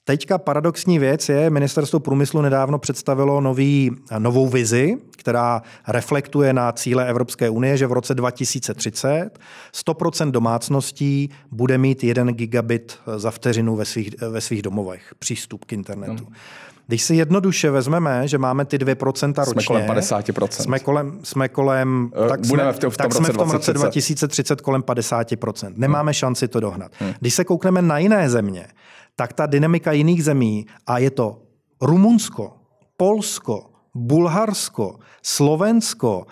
[0.09, 7.09] Teďka paradoxní věc je, ministerstvo průmyslu nedávno představilo nový, novou vizi, která reflektuje na cíle
[7.09, 9.31] Evropské unie, že v roce 2030
[9.87, 15.73] 100% domácností bude mít 1 gigabit za vteřinu ve svých, ve svých domovech, přístup k
[15.73, 16.25] internetu.
[16.25, 16.35] Hmm.
[16.87, 19.53] Když si jednoduše vezmeme, že máme ty 2% ročně.
[19.53, 20.49] Jsme kolem 50%.
[20.51, 23.37] Jsme kolem, jsme kolem uh, tak Budeme jsme, v, v tom, tak roce jsme v
[23.37, 25.73] tom roce 2030 kolem 50%.
[25.77, 26.15] Nemáme hmm.
[26.15, 26.93] šanci to dohnat.
[26.99, 27.13] Hmm.
[27.21, 28.67] Když se koukneme na jiné země,
[29.17, 31.43] tak ta dynamika jiných zemí, a je to
[31.83, 32.53] Rumunsko,
[32.97, 36.27] Polsko, Bulharsko, Slovensko,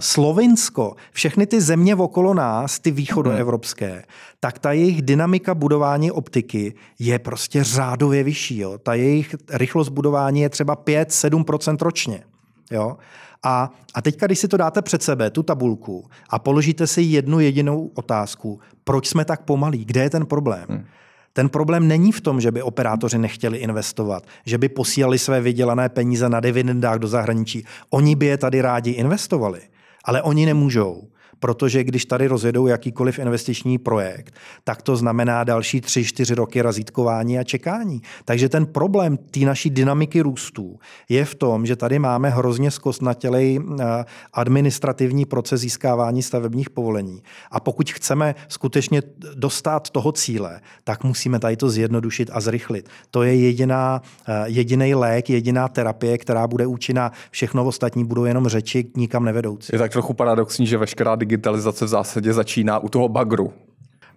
[0.00, 4.04] Slovinsko, všechny ty země okolo nás, ty východoevropské,
[4.40, 8.58] tak ta jejich dynamika budování optiky je prostě řádově vyšší.
[8.58, 8.78] Jo.
[8.78, 12.24] Ta jejich rychlost budování je třeba 5-7% ročně.
[12.70, 12.96] Jo.
[13.44, 17.40] A, a teďka, když si to dáte před sebe, tu tabulku, a položíte si jednu
[17.40, 20.64] jedinou otázku, proč jsme tak pomalí, kde je ten problém?
[20.68, 20.84] Hmm.
[21.32, 25.88] Ten problém není v tom, že by operátoři nechtěli investovat, že by posílali své vydělané
[25.88, 27.64] peníze na dividendách do zahraničí.
[27.90, 29.60] Oni by je tady rádi investovali,
[30.04, 31.08] ale oni nemůžou
[31.42, 37.38] protože když tady rozjedou jakýkoliv investiční projekt, tak to znamená další tři, čtyři roky razítkování
[37.38, 38.02] a čekání.
[38.24, 40.78] Takže ten problém té naší dynamiky růstu
[41.08, 43.84] je v tom, že tady máme hrozně zkostnatělej eh,
[44.32, 47.22] administrativní proces získávání stavebních povolení.
[47.50, 49.02] A pokud chceme skutečně
[49.34, 52.88] dostat toho cíle, tak musíme tady to zjednodušit a zrychlit.
[53.10, 57.12] To je jediná, eh, jediný lék, jediná terapie, která bude účinná.
[57.30, 59.70] Všechno ostatní budou jenom řeči, nikam nevedoucí.
[59.72, 63.52] Je tak trochu paradoxní, že veškerá digitalizace v zásadě začíná u toho bagru.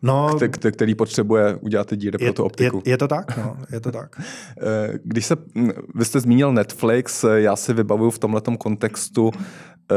[0.01, 0.37] No,
[0.71, 2.81] který potřebuje udělat ty díry je, pro tu optiku.
[2.85, 4.21] Je, je to tak, no, je to tak.
[4.61, 9.31] Eh, když se, hm, vy jste zmínil Netflix, eh, já si vybavuju v tomhletom kontextu,
[9.91, 9.95] eh,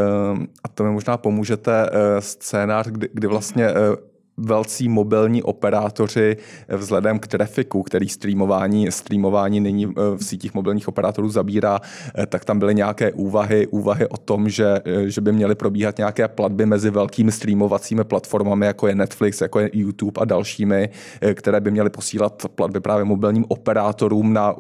[0.65, 3.69] a to mi možná pomůžete, scénář, kdy, kdy vlastně
[4.39, 6.37] velcí mobilní operátoři
[6.69, 11.81] vzhledem k trafiku, který streamování, streamování nyní eh, v sítích mobilních operátorů zabírá,
[12.19, 15.99] eh, tak tam byly nějaké úvahy, úvahy o tom, že, eh, že by měly probíhat
[15.99, 20.89] nějaké platby mezi velkými streamovacími platformami, jako je Netflix, jako je YouTube a dalšími,
[21.35, 24.55] které by měly posílat platby právě mobilním operátorům na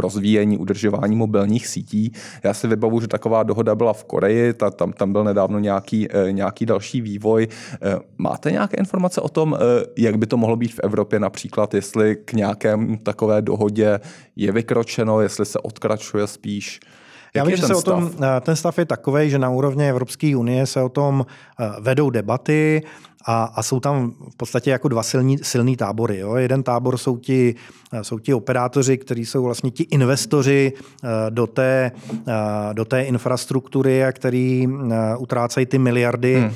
[0.00, 2.12] rozvíjení, udržování mobilních sítí.
[2.44, 6.08] Já si vybavu, že taková dohoda byla v Koreji, ta, tam, tam byl nedávno nějaký,
[6.12, 7.48] eh, nějaký další vývoj.
[7.82, 11.74] Eh, máte nějaké informace o tom, eh, jak by to mohlo být v Evropě například,
[11.74, 14.00] jestli k nějaké takové dohodě
[14.36, 16.80] je vykročeno, jestli se odkračuje spíš?
[17.34, 18.10] Já vím, že se o tom,
[18.40, 21.26] ten stav je takový, že na úrovni Evropské unie se o tom
[21.80, 22.82] vedou debaty.
[23.24, 26.18] A, a jsou tam v podstatě jako dva silní, silný tábory.
[26.18, 26.34] Jo.
[26.34, 27.54] Jeden tábor jsou ti,
[28.02, 31.92] jsou ti operátoři, kteří jsou vlastně ti investoři eh, do té,
[32.28, 36.52] eh, do té infrastruktury a který eh, utrácejí ty miliardy, hmm.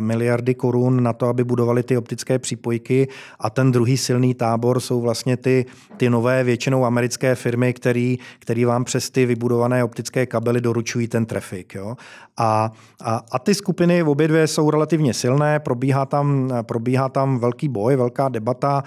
[0.00, 3.08] miliardy korun na to, aby budovali ty optické přípojky.
[3.40, 8.64] A ten druhý silný tábor jsou vlastně ty, ty nové většinou americké firmy, který, který
[8.64, 11.74] vám přes ty vybudované optické kabely doručují ten trafik.
[11.74, 11.96] Jo.
[12.36, 17.38] A, a, a ty skupiny obě dvě jsou relativně silné, probíhají probíhá tam, probíhá tam
[17.38, 18.82] velký boj, velká debata.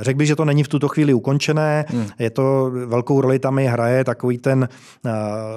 [0.00, 1.84] Řekl bych, že to není v tuto chvíli ukončené.
[1.88, 2.06] Hmm.
[2.18, 4.68] Je to, velkou roli tam i hraje takový ten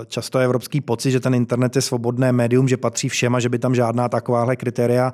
[0.07, 3.59] často evropský pocit, že ten internet je svobodné médium, že patří všem a že by
[3.59, 5.13] tam žádná takováhle kritéria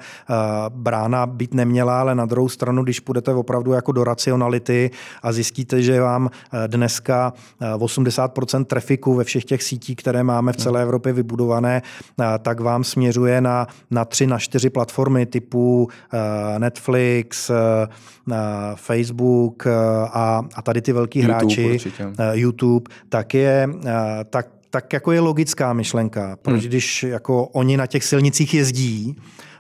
[0.70, 4.92] brána být neměla, ale na druhou stranu, když půjdete opravdu jako do racionality
[5.24, 6.30] a zjistíte, že vám
[6.68, 7.34] dneska
[7.78, 10.88] 80% trafiku ve všech těch sítích, které máme v celé hmm.
[10.88, 11.82] Evropě vybudované,
[12.40, 17.56] tak vám směřuje na, na tři, na čtyři platformy typu eh, Netflix, eh,
[18.32, 18.36] eh,
[18.76, 19.68] Facebook
[20.12, 22.08] a, a tady ty velký YouTube hráči, určitě.
[22.34, 23.70] YouTube, tak je,
[24.30, 26.38] tak, tak jako je logická myšlenka.
[26.42, 26.70] Proč hmm.
[26.70, 29.16] když jako oni na těch silnicích jezdí,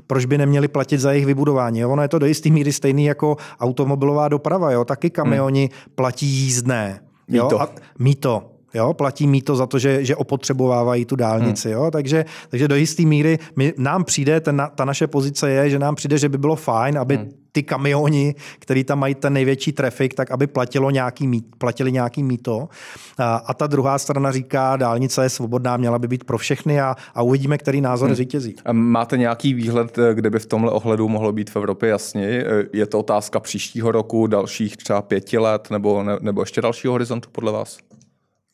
[0.07, 1.79] proč by neměli platit za jejich vybudování.
[1.79, 1.89] Jo?
[1.89, 4.71] Ono je to do jisté míry stejný jako automobilová doprava.
[4.71, 4.85] Jo?
[4.85, 5.95] Taky kamioni hmm.
[5.95, 6.99] platí jízdné.
[7.27, 7.43] Jo?
[7.43, 7.61] Mýto.
[7.61, 8.50] A, mýto.
[8.73, 11.67] Jo, platí to za to, že, že opotřebovávají tu dálnici.
[11.67, 11.77] Hmm.
[11.77, 11.91] Jo?
[11.91, 15.95] Takže, takže do jisté míry my, nám přijde, ten, ta naše pozice je, že nám
[15.95, 17.29] přijde, že by bylo fajn, aby hmm.
[17.51, 22.23] ty kamioni, který tam mají ten největší trafik, tak aby platilo nějaký mít, platili nějaký
[22.23, 22.69] mýto.
[23.17, 26.95] A, a ta druhá strana říká, dálnice je svobodná, měla by být pro všechny a,
[27.13, 28.15] a uvidíme, který názor hmm.
[28.15, 28.55] zvítězí.
[28.71, 32.43] Máte nějaký výhled, kde by v tomhle ohledu mohlo být v Evropě jasně?
[32.73, 37.29] Je to otázka příštího roku, dalších třeba pěti let nebo, ne, nebo ještě dalšího horizontu
[37.31, 37.77] podle vás?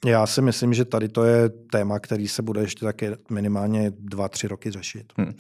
[0.06, 4.30] Já si myslím, že tady to je téma, který se bude ještě taky minimálně dva,
[4.30, 5.14] tři roky řešit.
[5.18, 5.34] Hmm.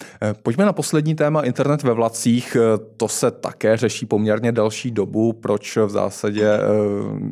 [0.44, 2.56] Pojďme na poslední téma, internet ve vlacích.
[2.56, 5.34] Eh, to se také řeší poměrně delší dobu.
[5.34, 6.60] Proč v zásadě eh,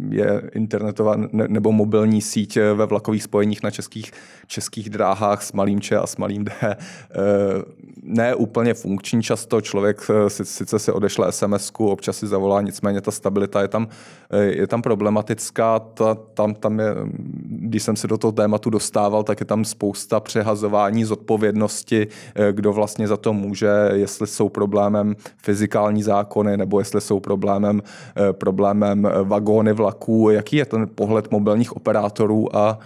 [0.10, 4.12] je internetová nebo mobilní síť ve vlakových spojeních na českých,
[4.48, 6.52] českých dráhách s malým Č a s malým D
[8.04, 9.62] ne úplně funkční často.
[9.62, 13.88] Člověk sice si odešle sms občas si zavolá, nicméně ta stabilita je tam,
[14.40, 15.80] je tam problematická.
[15.80, 16.96] Ta, tam, tam je
[17.48, 22.74] když jsem se do toho tématu dostával, tak je tam spousta přehazování zodpovědnosti, eh, kdo
[22.74, 27.82] vlastně za to může, jestli jsou problémem fyzikální zákony, nebo jestli jsou problémem,
[28.18, 32.80] eh, problémem eh, vagóny vlaků, jaký je ten pohled mobilních operátorů a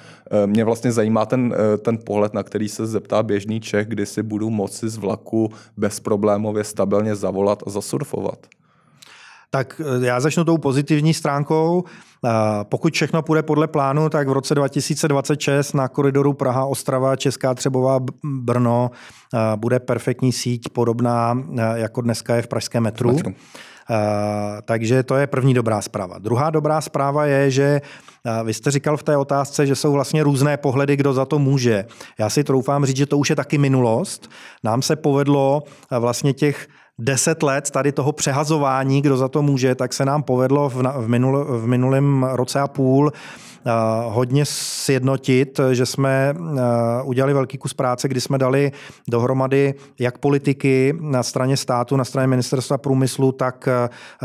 [0.45, 4.49] mě vlastně zajímá ten, ten pohled, na který se zeptá běžný Čech, kdy si budu
[4.49, 8.58] moci z vlaku bezproblémově stabilně zavolat a zasurfovat.
[9.51, 11.83] Tak já začnu tou pozitivní stránkou.
[12.63, 18.91] Pokud všechno půjde podle plánu, tak v roce 2026 na koridoru Praha-Ostrava, Česká Třebová Brno
[19.55, 21.43] bude perfektní síť podobná,
[21.75, 23.13] jako dneska je v pražském metru.
[23.13, 23.33] metru.
[24.65, 26.17] Takže to je první dobrá zpráva.
[26.17, 27.81] Druhá dobrá zpráva je, že
[28.43, 31.85] vy jste říkal v té otázce, že jsou vlastně různé pohledy, kdo za to může.
[32.19, 34.29] Já si troufám říct, že to už je taky minulost.
[34.63, 35.63] Nám se povedlo
[35.99, 36.67] vlastně těch
[36.99, 41.45] deset let tady toho přehazování, kdo za to může, tak se nám povedlo v, minul,
[41.45, 43.11] v minulém roce a půl
[44.05, 46.35] hodně sjednotit, že jsme
[47.03, 48.71] udělali velký kus práce, kdy jsme dali
[49.07, 53.69] dohromady jak politiky na straně státu, na straně ministerstva průmyslu, tak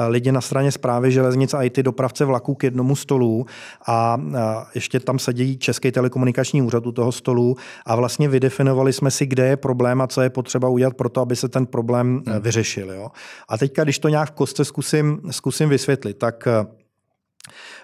[0.09, 3.47] lidi na straně zprávy železnic a i ty dopravce vlaků k jednomu stolu
[3.87, 4.19] a
[4.75, 7.57] ještě tam sedí Český telekomunikační úřad u toho stolu
[7.87, 11.21] a vlastně vydefinovali jsme si, kde je problém a co je potřeba udělat pro to,
[11.21, 12.41] aby se ten problém hmm.
[12.65, 12.91] Vyřešil.
[12.91, 13.11] Jo?
[13.49, 16.49] A teďka, když to nějak v kostce zkusím, zkusím vysvětlit, tak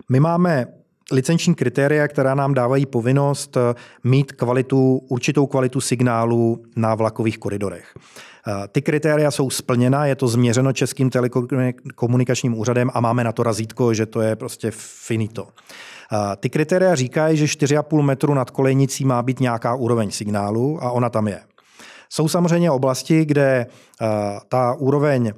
[0.09, 0.67] my máme
[1.13, 7.95] licenční kritéria, která nám dávají povinnost eh, mít kvalitu, určitou kvalitu signálu na vlakových koridorech.
[7.95, 13.43] Eh, ty kritéria jsou splněna, je to změřeno Českým telekomunikačním úřadem a máme na to
[13.43, 15.49] razítko, že to je prostě finito.
[16.13, 20.91] Eh, ty kritéria říkají, že 4,5 metru nad kolejnicí má být nějaká úroveň signálu a
[20.91, 21.41] ona tam je.
[22.13, 23.67] Jsou samozřejmě oblasti, kde
[24.49, 25.33] ta úroveň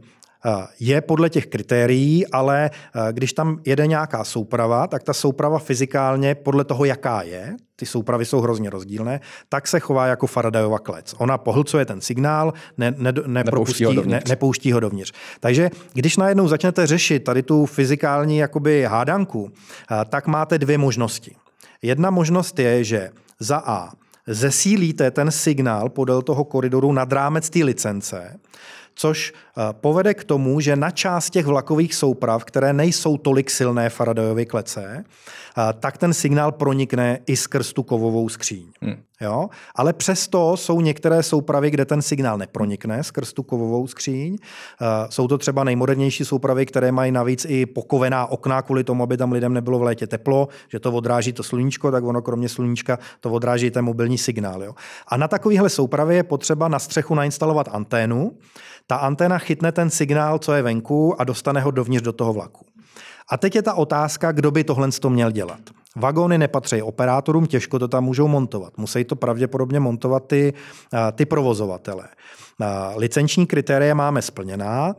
[0.46, 5.58] Eh, je podle těch kritérií, ale eh, když tam jede nějaká souprava, tak ta souprava
[5.58, 10.78] fyzikálně podle toho, jaká je, ty soupravy jsou hrozně rozdílné, tak se chová jako Faradayova
[10.78, 11.14] klec.
[11.18, 15.12] Ona pohlcuje ten signál, ne, ne, nepouští, ho ne, nepouští ho dovnitř.
[15.40, 21.34] Takže když najednou začnete řešit tady tu fyzikální jakoby hádanku, eh, tak máte dvě možnosti.
[21.82, 23.90] Jedna možnost je, že za A
[24.26, 28.40] zesílíte ten signál podél toho koridoru nad rámec té licence,
[28.94, 29.32] což
[29.72, 35.04] povede k tomu, že na část těch vlakových souprav, které nejsou tolik silné Faradayovy klece,
[35.80, 38.66] tak ten signál pronikne i skrz tu kovovou skříň.
[38.82, 38.96] Hmm.
[39.20, 39.48] Jo?
[39.74, 44.36] Ale přesto jsou některé soupravy, kde ten signál nepronikne skrz tu kovovou skříň.
[45.08, 49.32] Jsou to třeba nejmodernější soupravy, které mají navíc i pokovená okna kvůli tomu, aby tam
[49.32, 53.30] lidem nebylo v létě teplo, že to odráží to sluníčko, tak ono kromě sluníčka to
[53.30, 54.62] odráží ten mobilní signál.
[54.62, 54.74] Jo?
[55.08, 58.32] A na takovéhle soupravě je potřeba na střechu nainstalovat anténu.
[58.86, 62.66] Ta anténa chytne ten signál, co je venku a dostane ho dovnitř do toho vlaku.
[63.30, 65.60] A teď je ta otázka, kdo by tohle to měl dělat.
[65.96, 68.78] Vagóny nepatří operátorům, těžko to tam můžou montovat.
[68.78, 70.52] Musí to pravděpodobně montovat ty,
[71.12, 72.08] ty provozovatele.
[72.96, 74.94] Licenční kritéria máme splněná,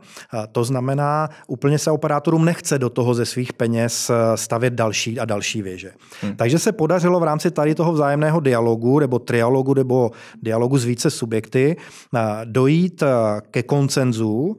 [0.52, 5.24] to znamená, úplně se operátorům nechce do toho ze svých peněz e, stavět další a
[5.24, 5.92] další věže.
[6.22, 6.36] Hmm.
[6.36, 10.10] Takže se podařilo v rámci tady toho vzájemného dialogu nebo trialogu nebo
[10.42, 13.06] dialogu s více subjekty e, dojít e,
[13.50, 14.56] ke koncenzu,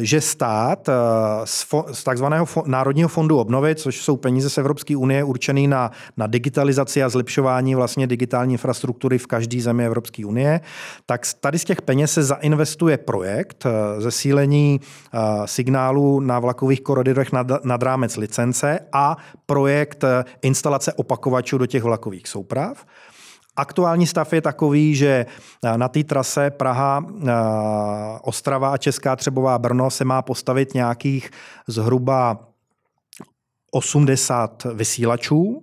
[0.00, 0.88] že stát
[1.92, 7.02] z takzvaného Národního fondu obnovy, což jsou peníze z Evropské unie určený na, na digitalizaci
[7.02, 10.60] a zlepšování vlastně digitální infrastruktury v každé zemi Evropské unie,
[11.06, 17.32] tak tady z těch peněz se zainvestuje projekt eh, zesílení eh, signálů na vlakových koridorech
[17.32, 19.16] nad, nad rámec licence a
[19.46, 22.86] projekt eh, instalace opakovačů do těch vlakových souprav.
[23.56, 25.26] Aktuální stav je takový, že
[25.76, 27.06] na té trase Praha,
[28.22, 31.30] Ostrava a Česká Třebová Brno se má postavit nějakých
[31.66, 32.38] zhruba
[33.70, 35.62] 80 vysílačů.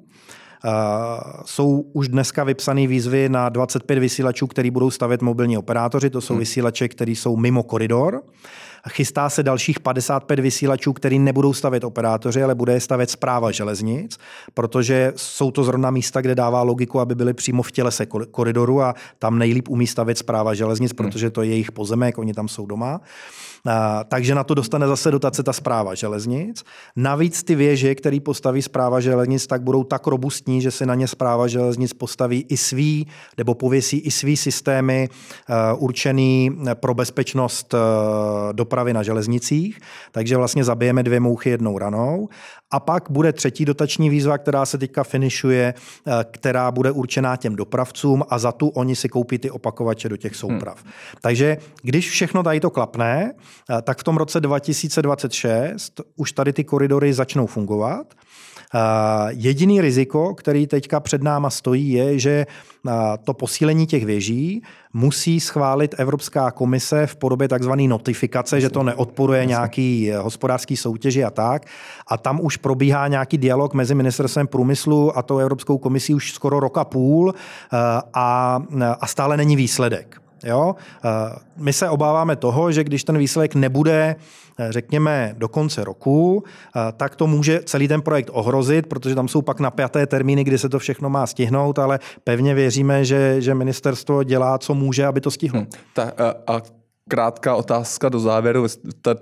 [1.45, 6.10] Jsou už dneska vypsané výzvy na 25 vysílačů, který budou stavět mobilní operátoři.
[6.10, 6.39] To jsou hmm.
[6.39, 8.21] vysílače, které jsou mimo koridor.
[8.89, 14.17] Chystá se dalších 55 vysílačů, který nebudou stavět operátoři, ale bude je stavět zpráva železnic,
[14.54, 18.96] protože jsou to zrovna místa, kde dává logiku, aby byly přímo v tělese koridoru a
[19.20, 20.98] tam nejlíp umí stavět zpráva železnic, hmm.
[20.98, 23.02] protože to je jejich pozemek, oni tam jsou doma
[24.08, 26.63] takže na to dostane zase dotace ta zpráva železnic.
[26.96, 31.08] Navíc ty věže, které postaví zpráva železnic, tak budou tak robustní, že se na ně
[31.08, 37.80] zpráva železnic postaví i svý, nebo pověsí i svý systémy uh, určený pro bezpečnost uh,
[38.72, 39.80] dopravy na železnicích.
[40.12, 42.30] Takže vlastně zabijeme dvě mouchy jednou ranou.
[42.72, 47.56] A pak bude třetí dotační výzva, která se teďka finišuje, uh, která bude určená těm
[47.56, 50.84] dopravcům a za tu oni si koupí ty opakovače do těch souprav.
[50.84, 50.92] Hmm.
[51.22, 53.34] Takže když všechno tady to klapne,
[53.70, 58.14] Eh, tak v tom roce 2026 už tady ty koridory začnou fungovat.
[58.14, 58.80] Eh,
[59.30, 62.46] jediný riziko, který teďka před náma stojí, je, že
[62.88, 62.92] eh,
[63.24, 69.45] to posílení těch věží musí schválit Evropská komise v podobě takzvané notifikace, že to neodporuje
[69.45, 71.65] nějaký hospodářský soutěži a tak.
[72.08, 76.60] A tam už probíhá nějaký dialog mezi ministerstvem průmyslu a tou Evropskou komisí už skoro
[76.60, 77.34] roka půl
[78.13, 78.62] a,
[78.99, 80.21] a stále není výsledek.
[80.43, 80.75] Jo?
[81.06, 81.10] Eh,
[81.58, 84.15] my se obáváme toho, že když ten výsledek nebude,
[84.60, 86.43] eh, řekněme, do konce roku,
[86.75, 90.58] eh, tak to může celý ten projekt ohrozit, protože tam jsou pak napjaté termíny, kdy
[90.58, 95.21] se to všechno má stihnout, ale pevně věříme, že, že ministerstvo dělá, co může, aby
[95.21, 95.60] to stihlo.
[95.60, 95.69] Hmm.
[95.93, 96.62] Ta, a, a
[97.08, 98.65] krátká otázka do závěru.
[99.01, 99.15] Ta,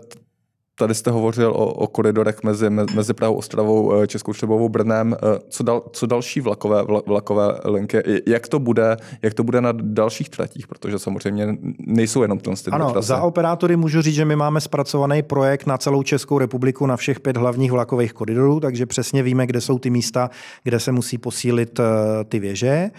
[0.80, 5.16] Tady jste hovořil o, o koridorech mezi, mezi Prahou, Ostravou, eh, Českou Třebovou, Brnem.
[5.16, 7.98] Eh, co, dal, co další vlakové, vlakové linky?
[8.28, 10.68] Jak to, bude, jak to bude na dalších tratích?
[10.68, 11.48] Protože samozřejmě
[11.80, 13.08] nejsou jenom ty Ano, trasy.
[13.08, 17.20] za operátory můžu říct, že my máme zpracovaný projekt na celou Českou republiku na všech
[17.20, 20.30] pět hlavních vlakových koridorů, takže přesně víme, kde jsou ty místa,
[20.64, 21.84] kde se musí posílit eh,
[22.24, 22.92] ty věže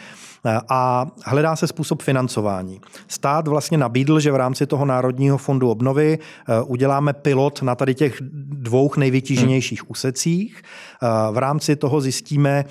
[0.69, 2.81] a hledá se způsob financování.
[3.09, 6.19] Stát vlastně nabídl, že v rámci toho Národního fondu obnovy
[6.67, 9.87] uděláme pilot na tady těch dvou nejvytíženějších hmm.
[9.91, 10.63] úsecích.
[11.33, 12.65] V rámci toho zjistíme,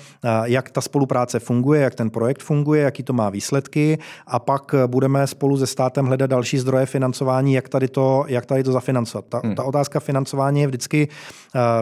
[0.44, 5.26] jak ta spolupráce funguje, jak ten projekt funguje, jaký to má výsledky a pak budeme
[5.26, 9.24] spolu se státem hledat další zdroje financování, jak tady to, jak tady to zafinancovat.
[9.28, 9.54] Ta, hmm.
[9.54, 11.08] ta otázka financování je vždycky,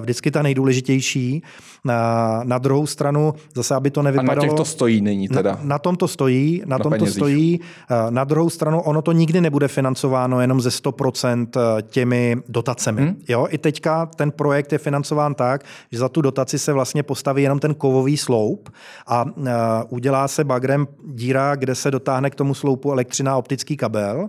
[0.00, 1.42] vždycky ta nejdůležitější.
[2.44, 4.32] Na druhou stranu, zase aby to nevypadalo...
[4.32, 5.50] A na těch to stojí není teda?
[5.50, 7.60] Na, na tom to stojí, na, na tom to stojí.
[8.10, 11.46] Na druhou stranu, ono to nikdy nebude financováno jenom ze 100%
[11.82, 13.02] těmi dotacemi.
[13.02, 13.16] Hmm.
[13.28, 17.42] Jo, i teďka ten projekt je financován tak, že za tu dotaci se vlastně postaví
[17.42, 18.70] jenom ten kovový sloup
[19.06, 19.42] a uh,
[19.88, 24.28] udělá se bagrem díra, kde se dotáhne k tomu sloupu elektřina a optický kabel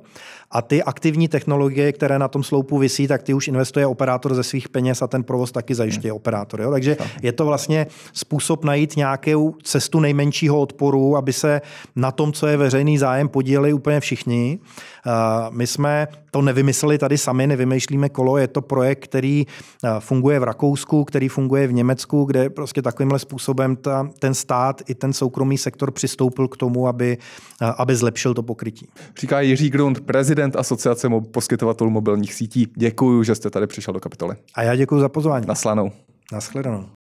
[0.52, 4.44] a ty aktivní technologie, které na tom sloupu visí, tak ty už investuje operátor ze
[4.44, 6.16] svých peněz a ten provoz taky zajišťuje hmm.
[6.16, 6.62] operátor.
[6.62, 6.72] Jo?
[6.72, 11.62] Takže je to vlastně způsob najít nějakou cestu nejmenšího odporu, aby se
[11.96, 14.60] na tom, co je veřejný zájem, podíleli úplně všichni.
[15.50, 19.48] My jsme to nevymysleli tady sami, nevymýšlíme kolo, je to projekt, který
[20.00, 24.96] funguje v Rakousku, který funguje v Německu, kde prostě takovýmhle způsobem ta, ten stát i
[24.96, 27.18] ten soukromý sektor přistoupil k tomu, aby,
[27.78, 28.88] aby zlepšil to pokrytí.
[29.20, 30.00] Říká Jiří Grund,
[30.40, 32.68] prezident Asociace poskytovatelů mobilních sítí.
[32.76, 34.36] Děkuji, že jste tady přišel do kapitoly.
[34.56, 35.46] A já děkuji za pozvání.
[35.48, 35.92] Naslanou.
[36.32, 36.99] Naschledanou.